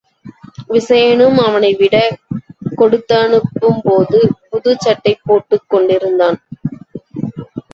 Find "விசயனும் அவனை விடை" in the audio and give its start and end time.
0.67-2.01